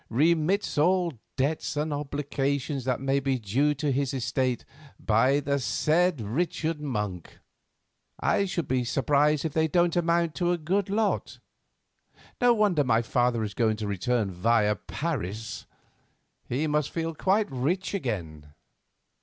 "'Remits 0.09 0.79
all 0.79 1.13
debts 1.37 1.77
and 1.77 1.93
obligations 1.93 2.85
that 2.85 2.99
may 2.99 3.19
be 3.19 3.37
due 3.37 3.75
to 3.75 3.91
his 3.91 4.15
estate 4.15 4.65
by 4.99 5.39
the 5.39 5.59
said 5.59 6.19
Richard 6.21 6.81
Monk.' 6.81 7.37
I 8.19 8.45
should 8.45 8.67
be 8.67 8.83
surprised 8.83 9.45
if 9.45 9.53
they 9.53 9.67
don't 9.67 9.95
amount 9.95 10.33
to 10.37 10.51
a 10.51 10.57
good 10.57 10.89
lot. 10.89 11.37
No 12.41 12.51
wonder 12.55 12.83
my 12.83 13.03
father 13.03 13.43
is 13.43 13.53
going 13.53 13.77
to 13.77 13.85
return 13.87 14.31
via 14.31 14.73
Paris; 14.75 15.67
he 16.49 16.65
must 16.65 16.89
feel 16.89 17.13
quite 17.13 17.51
rich 17.51 17.93
again." 17.93 18.55